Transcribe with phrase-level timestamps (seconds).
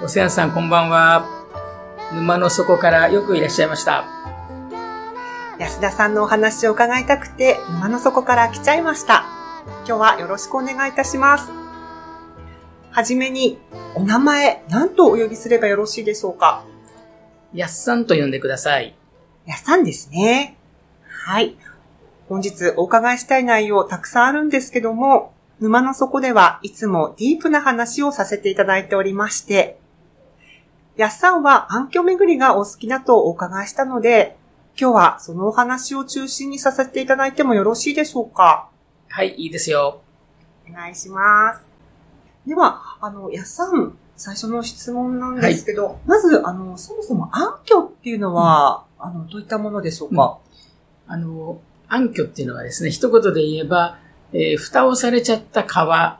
[0.00, 1.26] おせやさんこんばんは。
[2.14, 4.04] 沼の底からよくいらっしゃいました。
[5.58, 9.24] 安田さんのお話を伺いたくて、沼の底から来ちゃいました。
[9.88, 11.50] 今日はよろしくお願いいたします。
[12.92, 13.58] はじめに、
[13.96, 16.62] お名前、何とお呼びすればよろしいでしょうか？
[17.52, 18.94] やっさんと呼んでください。
[19.46, 20.56] やさんですね。
[21.08, 21.56] はい。
[22.28, 29.80] 本日お伺いしたい内容たくさんあるんですけども、沼の底ではいつもディープな話をさせていただいておりまして、
[30.98, 34.36] やっさんは暗渠巡りがお好きだとお伺いしたので、
[34.76, 38.68] 今日はそのお話を中心にさせていただいてもよろしいでしょうか？
[39.08, 40.00] はい、いいですよ。
[40.68, 41.62] お願いします。
[42.48, 50.38] では、あの、やっさん、最初の質問なんですけど、まず、あの、そもそも暗渠っていうのは、あの、どういったものでしょうか、
[51.06, 54.00] あの、暗渠っていうのはですね、一言で言えば、
[54.32, 56.18] えー蓋をされちゃった川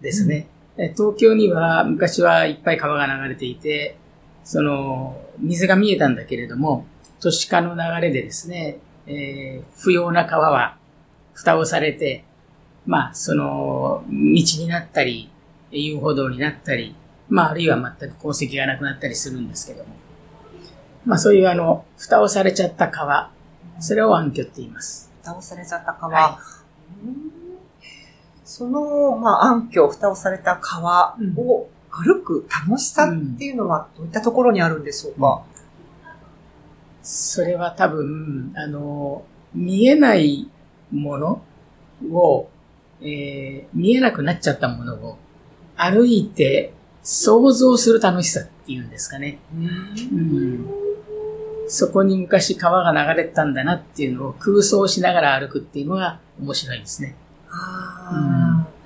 [0.00, 0.36] ですね。
[0.36, 3.96] えー東京には昔はいっぱい川が流れていて、
[4.44, 6.86] その、水が見えたんだけれども、
[7.20, 10.76] 都市化の流れでですね、えー不要な川は
[11.34, 12.24] 蓋をされて、
[12.86, 15.30] まあ、その、道になったり、
[15.70, 16.94] 遊歩道になったり、
[17.28, 19.90] まあ、あるいは全く功績がなくなったりするんですけども。
[21.04, 23.30] まあ、そういうあの、蓋をされちゃった川、
[23.80, 25.10] それを暗渠って言います。
[25.22, 26.12] 蓋をされちゃった川。
[26.12, 26.38] は
[27.04, 27.37] うん
[28.48, 35.42] その、まあ、暗渠、蓋をされた川を歩く楽しさっていうのはどういったところにあるんでしょうか、
[37.02, 39.22] それは多分、あの、
[39.52, 40.48] 見えない
[40.90, 41.42] もの
[42.10, 42.48] を、
[43.02, 45.18] えー見えなくなっちゃったものを
[45.76, 46.72] 歩いて
[47.02, 49.38] 想像する楽しさっていうんですかね。
[49.52, 49.56] う
[50.16, 50.66] ん、
[51.68, 57.14] そこに昔川が流れてたんだなっていうのを空想しながら歩くっていうのが面白いですね。
[57.50, 58.78] あー。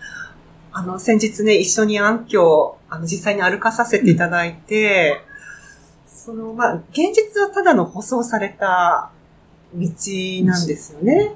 [0.74, 5.20] あの、先日ね、一緒に暗渠、あの、実際に歩かさせていただいて、
[6.06, 9.10] その、まあ、現実はただの舗装された
[9.74, 9.88] 道
[10.44, 11.32] なんですよね。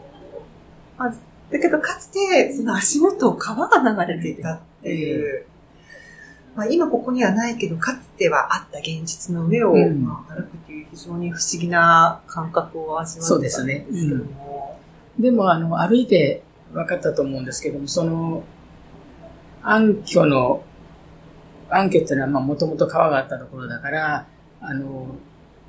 [0.97, 1.13] あ
[1.51, 5.47] だけど、かつて、その足元を川が流れていたっていう、
[6.57, 10.03] まあ、今ここにはないけど、かつてはあった現実の上を、うん。
[10.03, 14.81] まあ、歩くという非常に不思議な感覚を味わったんですけども。
[15.19, 18.45] でも、あの、歩いて分かったと思うんですけども、その、
[19.63, 20.63] 暗渠の、
[21.69, 24.27] 暗渠っていうのは、まあ、もともと川があったところだから、
[24.61, 25.17] あの、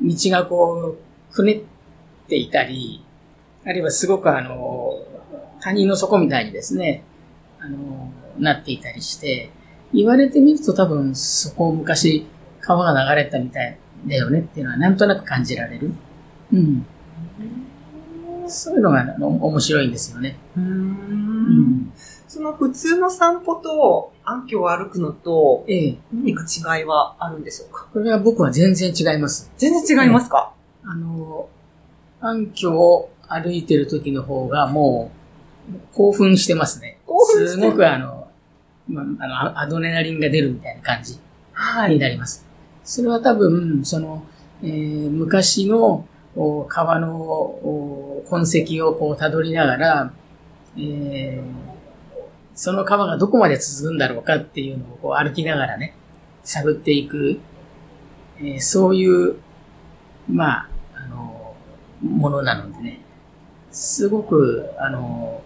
[0.01, 0.97] 道がこ
[1.31, 1.61] う、くねっ
[2.27, 3.03] ていたり、
[3.65, 4.99] あるいはすごくあの、
[5.61, 7.03] 谷の底みたいにですね、
[7.59, 9.49] あの、なっていたりして、
[9.93, 12.27] 言われてみると多分、そこを昔、
[12.61, 15.91] 川が流れたみたいだよねっていうのは、なんとなく感じられる。
[16.53, 16.85] うん。
[18.49, 20.37] そういうのが面白いんですよね。
[20.57, 20.91] うん
[21.83, 21.93] ん
[22.27, 25.97] その普通の散歩と暗渠を歩くのとええ。
[26.13, 27.87] 何か違いはあるんでしょうか？
[27.93, 29.49] これは僕は全然違います。
[29.57, 30.51] 全然違いますか、
[30.83, 31.47] あの、
[32.19, 35.11] 暗渠を歩いてる時の方がも
[35.71, 36.99] う興奮してますね。
[37.05, 38.27] 興奮してるすごくあの、
[38.89, 41.17] まあの、アアドレナリンが出るみたいな感じ
[41.53, 42.45] はになります。
[42.83, 44.23] それは多分、その、
[44.63, 46.05] えー昔の
[46.35, 50.13] お川のお痕跡をこう辿りながら、
[50.77, 51.67] えー
[52.59, 55.93] その川がどこまで続くんだろうかっていうのをこう歩きながらね、
[56.43, 57.39] 探っていく、
[58.39, 59.35] えーそういう、
[60.27, 61.55] まあ、あの、
[62.01, 63.01] ものなのでね、
[63.71, 65.43] すごく、あの、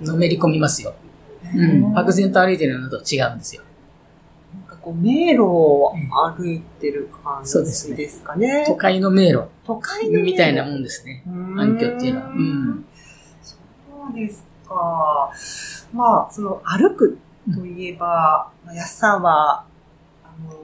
[0.00, 0.94] のめり込みますよ。
[1.54, 1.92] うん。
[1.92, 3.62] 漠然と歩いてるのと違うんですよ。
[4.88, 5.92] こう迷路を
[6.36, 8.64] 歩いてる感じですねですかね。
[8.66, 11.22] 都会の迷路都会のみたいなもんですね。
[11.26, 12.28] 暗渠っていうのは。
[12.28, 12.86] うん。
[13.42, 13.56] そ
[14.10, 15.30] うですか。
[15.92, 17.18] まあ、その歩く
[17.54, 19.64] といえば、まあ安さんは、
[20.24, 20.54] あの、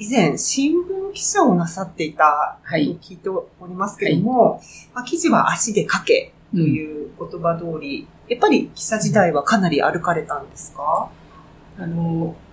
[0.00, 4.60] 以前新聞記者をなさっていたとはい聞いておりますけども、
[4.94, 6.64] まあ、記事は足で書けとうん。
[6.64, 11.08] いう言葉通り、やっぱり記者時代はかなり歩かれたんですか？
[11.78, 12.49] あの、や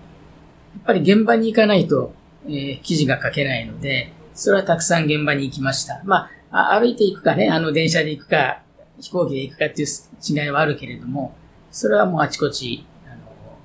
[0.77, 2.13] やっぱり現場に行かないと、
[2.45, 6.01] えー記事が書けないので、それはたくさん現場に行きました。
[6.06, 8.62] まあ、あ歩いていくかね、あの、電車で行くか、
[9.00, 9.88] 飛行機で行くかっていう
[10.24, 11.35] 違いはあるけれども、
[11.71, 13.57] それはもうあちこち、あの、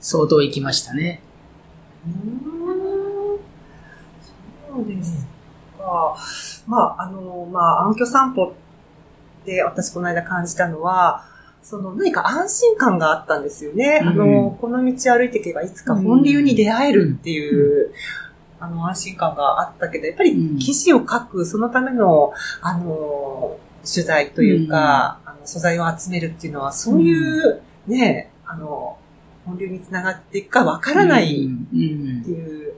[0.00, 1.22] 相当行きましたね。
[2.06, 2.50] うん
[4.70, 5.26] そうです
[5.76, 6.16] か。
[6.66, 8.54] まあ、あの、まあ、暗渠散歩
[9.42, 11.24] って私この間感じたのは、
[11.62, 14.00] その何か安心感があったんですよね。
[14.02, 14.08] うん。
[14.08, 17.92] あの、この道歩いていけばいつか本流に出会えるっていう、
[18.58, 20.58] あの、安心感があったけど、やっぱりうん。
[20.58, 28.98] 記事を書く、そのための、あの、取材というか、あの素材を集めるっていうのは、そういう、ね、あの、
[29.46, 31.28] 本流につながっていくかわからないっ
[31.68, 32.74] ていう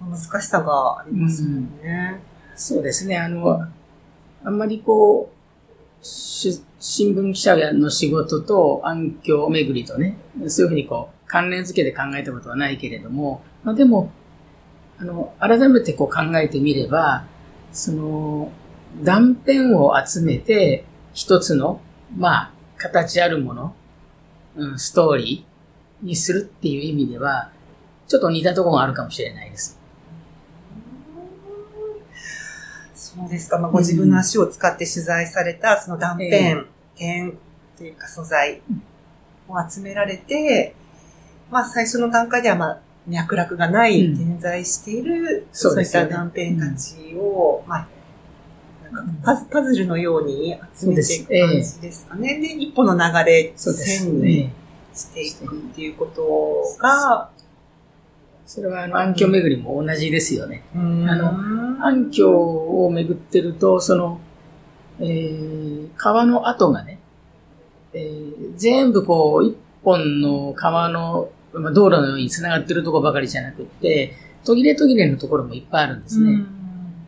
[0.00, 2.20] 難しさがありますよね。
[2.56, 3.18] そうですね。
[3.18, 3.66] あの、
[4.44, 5.41] あんまりこう、し
[6.02, 10.18] 新聞記者の仕事と暗渠巡りとね、
[10.48, 14.10] そういうふうにこう、関連付けで考えたことはないけれども、まあでも、
[14.98, 17.24] あの、改めてこう考えてみれば、
[17.72, 18.52] その、
[19.02, 20.84] 断片を集めて、
[21.14, 21.80] 一つの、
[22.16, 23.74] まあ、形あるもの、
[24.56, 27.50] うん、ストーリーにするっていう意味では、
[28.08, 29.80] ちょっと似たところがあるかもしれないです。
[33.14, 33.58] そうですか。
[33.58, 36.64] まあ、ご自分の足を使って取材された、その断片、え
[36.96, 37.38] 点
[37.76, 38.62] というか素材
[39.48, 40.74] を集められて、
[41.50, 44.16] まあ、最初の段階では、まあ、脈絡がない、うん。
[44.16, 47.88] 点在している、そういった断片たちを、まあ、
[48.90, 52.40] なんかパズパズルのように集めていく感じですかね。
[52.40, 54.52] で、一歩の流れ、線にね。
[54.94, 57.30] していくっていうことが、
[58.54, 60.62] それはあの暗渠巡りも同じですよね。
[61.08, 61.30] あの
[61.82, 64.20] 暗渠を巡ってると、その、
[65.00, 66.98] えー川の跡がね、
[67.94, 74.12] えー全部こう、一本の川の、まあ、道路のように繋がってるところばかりじゃなくって、
[74.44, 76.44] 途切れ途切れのところもいっぱいあるんですね。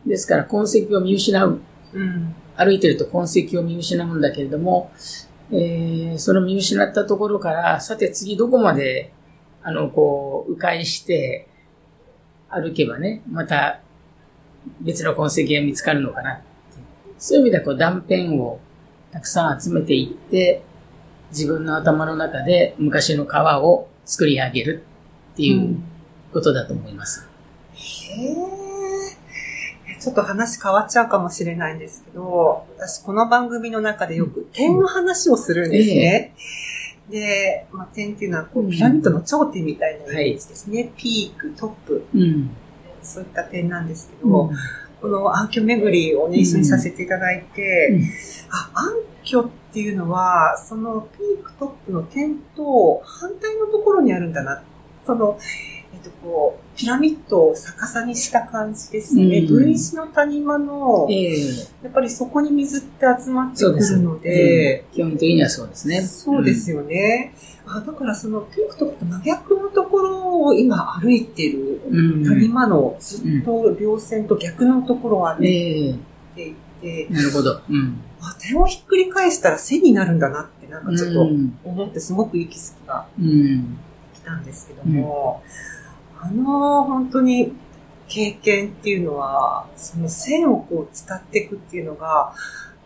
[0.07, 1.59] ですから痕跡を見失う。
[1.93, 2.35] うん。
[2.55, 4.91] 歩いてると痕跡を見失うんだけれども、
[5.51, 9.11] えーその見失ったところから、さて次どこまで、
[9.67, 11.47] あの、こう、迂回して、
[12.49, 13.81] 歩けばね、また
[14.79, 16.43] 別の痕跡が見つかるのかな。
[17.17, 18.59] そういう意味では、こう、断片を
[19.11, 20.61] たくさん集めていって、
[21.31, 24.85] 自分の頭の中で昔の川を作り上げる
[25.33, 25.79] っていう
[26.31, 27.27] ことだと思います。
[27.73, 29.99] へえ。
[29.99, 36.35] ちょっと話変わっちゃうかもしれないんですけど、私この番組の中でよく点の話をするんですね。
[37.09, 40.91] で、まあ、点っていうのはこううんピラミッドの頂点みたいなイメージですね。
[40.97, 42.49] ピーク、トップ、うん。
[43.01, 44.49] そういった点なんですけど、
[45.01, 48.03] この暗渠巡りをね、一緒にさせていただいて、うん
[48.49, 48.93] あ、暗
[49.23, 54.63] 渠っていうのは、そのピークトップの点と反対のところにあるんだな。
[55.05, 55.37] その、
[56.05, 59.39] と、こう、ピラミッドを逆さにした感じですね。
[59.39, 61.49] うん V 字の谷間の、ええ
[61.83, 66.01] やっぱりそこに水って集まってくるので、基本的にはそうですね。
[66.01, 67.33] そうですよね。
[67.67, 72.23] あだからそのピークと真逆のところを今歩いてるうん。
[72.25, 75.95] 谷間のずっと稜線と逆のところを歩いええ
[76.35, 77.61] ていて、なるほど。
[77.67, 78.01] うん。
[78.21, 81.57] あ、点をひっくり返したら線になるんだなってなんかちょっとうん。
[81.63, 83.77] 思ってすごくいい気づきがうん。
[84.13, 85.41] 来たんですけども、
[86.25, 87.53] あの本当に
[88.07, 92.33] 経験っていうのは、その線をこう伝っていくっていうのが、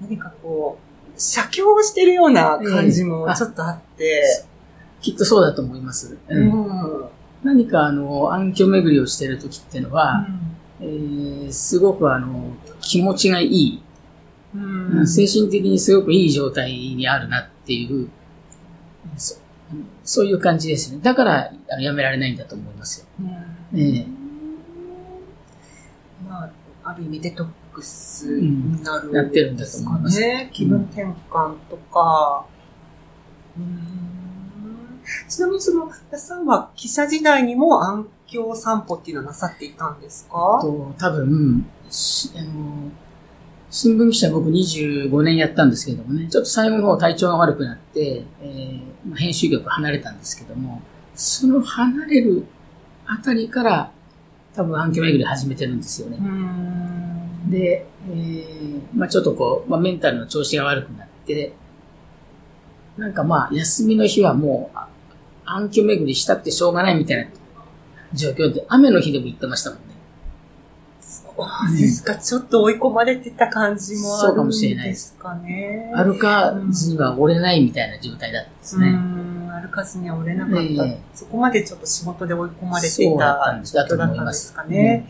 [0.01, 0.77] 何かこ
[1.15, 4.23] う、写経をしてるような感じもちょっとあって、
[5.01, 6.17] きっとそうだと思います。
[6.27, 6.47] ううん。
[6.47, 7.09] ん。
[7.43, 10.27] 何かあの、暗渠巡りをしてる時っていうのは、
[10.81, 13.83] えーすごくあの、気持ちがいい、
[14.55, 18.09] うん精神的にすごくいい状態にあるなっていう、
[20.09, 20.99] そそういう感じですね。
[21.03, 23.05] だから、あのやめられないんだと思いますよ。
[23.21, 24.07] うんええ
[26.27, 26.49] まあ、
[26.83, 30.49] ある意味デトックスになる、なってるんだと思いますね。
[30.51, 32.45] 気分転換とか。
[33.57, 34.09] うん
[35.27, 40.59] ちなみにその、安さんは記者時代にも暗渠散歩っていうのをなさっていたんですか？
[40.61, 42.91] と多分、しあの、
[43.69, 50.81] 新聞記者僕25年やったんですけどもね、ちょっと最後の方体調が悪くなって、えーまあ編集局離れたんですけども、
[51.15, 52.45] その離れる
[53.05, 53.91] あたりから
[54.55, 56.17] 多分暗渠巡り始めてるんですよね。
[56.17, 61.53] んで、えーまあちょっとこう、まあメンタルの調子が悪くなって、
[62.97, 64.87] なんかまあ休みの日はもう、あ
[65.45, 67.29] 暗渠巡りしたってしょうがないみたいな
[68.13, 69.88] 状況で、雨の日でも行ってましたもんね。
[71.77, 75.13] ですか、ちょっと追い込まれてた感じもあるんもしれないです。
[75.15, 75.91] かね。
[75.95, 78.91] 歩かずには折れないみたいな状態だったんですうね。
[78.91, 80.61] ん、歩かずには折れなかった。
[80.61, 80.99] ええ。
[81.13, 84.47] そこまでちょっと仕事で追い込まれていたたんですだと人だったんです。
[84.47, 85.07] すかね。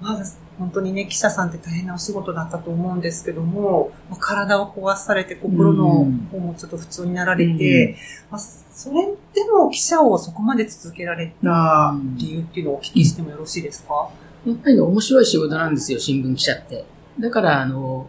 [0.00, 0.22] まあ、
[0.58, 5.88] 本当にね、記者さんって大変なお仕事だったと思うんですけども、まあ、体を壊されて心の
[6.30, 7.96] 方もちょっと普通になられて、
[8.30, 9.10] まあ、それで
[9.50, 14.10] も記者をそこまで続けられた理由っていうのをお聞きしてもよろしいですか、
[14.46, 16.84] やっぱり、ね、面白い仕事なんですよ、新聞記者って。
[17.18, 18.08] だから、あの、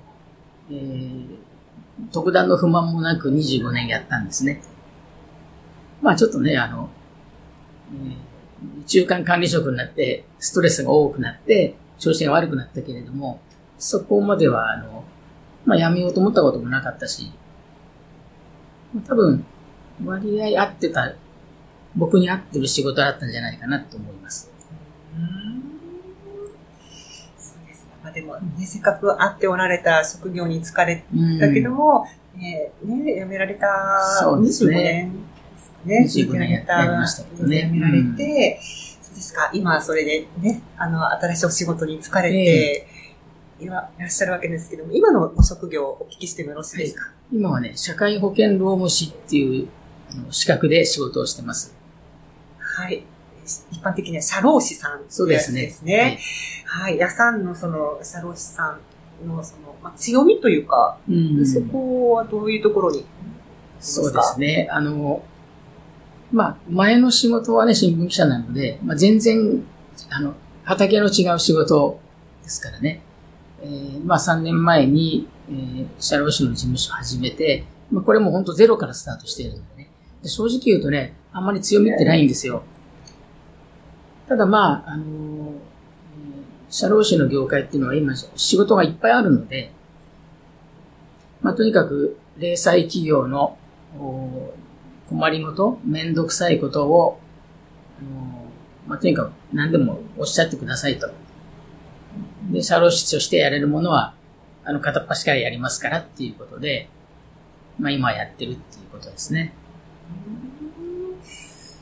[0.70, 1.28] えー、
[2.12, 4.62] 特段の不満もなく25年やったんですね。
[6.02, 6.90] まあちょっとね、あの、
[7.94, 13.40] えー、中間管理職になって、ストレスが多くなって、調子が悪くなったけれども、
[13.78, 15.06] そこまでは、あの、
[15.66, 17.32] まあやめようと思ったこともなかったし、
[19.08, 19.46] 多分、
[20.04, 21.14] 割合合ってた、
[21.96, 24.52] 僕に合ってる仕事だったんじゃないかなと思います。
[24.54, 24.68] うです
[25.18, 25.65] まあ、
[28.16, 31.04] でもね、せっかく会っておられた職業に疲れ
[31.38, 32.08] たけども、
[32.38, 33.68] えー、ね、辞められた
[34.24, 35.12] 25年ですかね。
[36.06, 37.70] 25年やりましたけどね。
[37.74, 38.60] 辞められて、
[39.02, 42.88] そうですか、今それでね、あの、新しいお仕事に疲れて、
[43.60, 49.68] いらっしゃるわけですけども、今のご職業をお聞きしてもよろしいですか、はい、今はね、社会保険労務士っていう
[50.32, 51.76] 資格で仕事をしてます。
[52.60, 53.04] はい。
[53.72, 55.62] 一般的には社労士さんそうですね。
[55.62, 56.20] ですね。
[56.66, 56.98] はい。
[56.98, 58.78] 屋さんのその社労士さ
[59.24, 63.06] んのその、まあ、強みというか、うん、そこはどういうところに？
[63.80, 64.68] そうですね。
[64.72, 65.24] あの、
[66.32, 69.64] まあ、前の仕事はね、新聞記者なので、まあ、全然、
[70.10, 70.34] あの、
[70.64, 72.00] 畑の違う仕事
[72.44, 73.02] ですからね。
[73.62, 79.90] えー、まあ、3年前に、えー、社労士の事務所を始めて、まあ、これも本当ゼロからスタートしているのでね。
[80.24, 82.64] で正直言うとね、あんまり強みってないんですよ。
[84.28, 85.54] ただまあ、あの、
[86.70, 89.72] 社労士の業界っていうのは今仕事がいっぱいあるので、
[91.42, 93.58] まあとにかく零細企業の
[95.10, 97.20] 困りごと、めんどくさいことを、
[98.88, 101.10] まあとにかく何でもおっしゃってくださいと。
[102.52, 104.14] で、社労士としてやれるものは、
[104.64, 106.90] あの、片っ端からやりますからっていうことで、
[107.80, 109.54] まあ今やってるっていうことですね。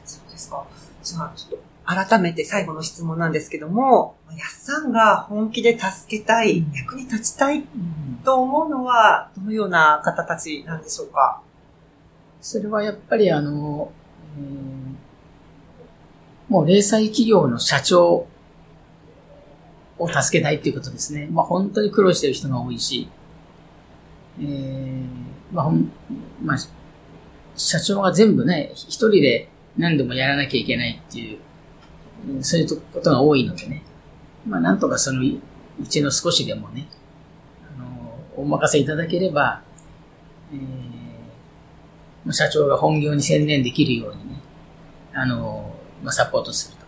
[0.03, 0.67] そうですか。
[1.01, 7.63] じゃあ、ちょっと改めて最後の質問なんですけども、やっさんが本気で助けたい、うん、役に立ちたい
[8.23, 11.41] と思うのは、どのような方たちなんでしょうか？
[12.41, 13.91] それはやっぱりあの、
[14.37, 14.43] えー、
[16.47, 18.27] もう零細企業の社長
[19.99, 21.27] を助けたいっていうことですね。
[21.31, 23.09] まあ本当に苦労してる人が多いし、
[24.39, 25.05] えー、
[25.51, 25.71] まあ
[26.41, 26.57] まあ、
[27.55, 31.39] 社長が全部ね、一人で何でもやらなきゃいけないっていう
[32.41, 33.83] そういうことが多いのでね。
[34.47, 36.87] まあ、なんとかその、うちの少しでもね、
[37.75, 39.61] あの、お任せいただければ、
[40.53, 44.35] えー、社長が本業に専念できるようにね、
[45.13, 46.83] あの、まあ、サポートすると。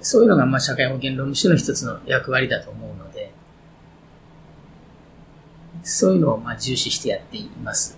[0.00, 3.32] そういうのが、まあ、社会保険労務士の一つの役割だと思うので、
[5.82, 7.96] そういうのを、まあ、重視してやっています。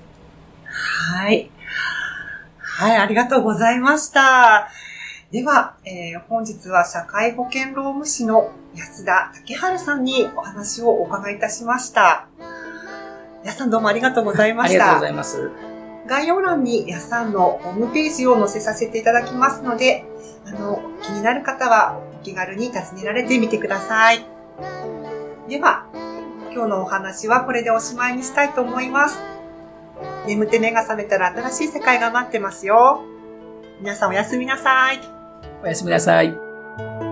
[0.64, 1.50] はい。
[2.58, 4.70] はい、ありがとうございました。
[5.30, 12.26] では、えー、本日は社会保険労務士の安田竹春さんにお話をお伺いいたしました。
[13.44, 14.75] 安さんどうもありがとうございました。
[14.75, 15.50] ありがとうございます。
[16.06, 20.06] 概要欄に安さんのホームページを載せさせていただきますので、
[20.47, 24.25] あの、気になる方はお気軽に訪ねられてみてください。
[25.47, 25.85] では、
[26.54, 29.18] 今日のお話はこれでおしまいにしたいと思います。
[30.26, 33.02] 眠って目が覚めたら新しい世界が待ってますよ。
[33.82, 35.17] 皆さんおやすみなさい。
[35.62, 37.07] おやすみなさい。